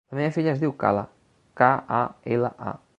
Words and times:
La 0.11 0.17
meva 0.19 0.31
filla 0.37 0.51
es 0.53 0.63
diu 0.63 0.73
Kala: 0.83 1.03
ca, 1.63 1.71
a, 2.01 2.05
ela, 2.37 2.55
a. 2.73 2.79